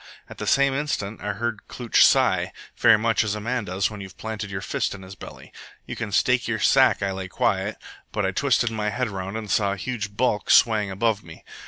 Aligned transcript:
At 0.31 0.39
the 0.39 0.47
same 0.47 0.73
instant 0.73 1.21
I 1.21 1.33
heard 1.33 1.67
Klooch 1.67 2.03
sigh, 2.03 2.53
very 2.75 2.97
much 2.97 3.23
as 3.23 3.35
a 3.35 3.39
man 3.39 3.65
does 3.65 3.91
when 3.91 4.01
you've 4.01 4.17
planted 4.17 4.49
your 4.49 4.59
fist 4.61 4.95
in 4.95 5.03
his 5.03 5.13
belly. 5.13 5.53
You 5.85 5.95
can 5.95 6.11
stake 6.11 6.47
your 6.47 6.57
sack 6.57 7.03
I 7.03 7.11
lay 7.11 7.27
quiet, 7.27 7.75
but 8.11 8.25
I 8.25 8.31
twisted 8.31 8.71
my 8.71 8.89
head 8.89 9.09
around 9.09 9.37
and 9.37 9.47
saw 9.51 9.73
a 9.73 9.77
huge 9.77 10.17
bulk 10.17 10.49
swaying 10.49 10.89
above 10.89 11.23
me. 11.23 11.43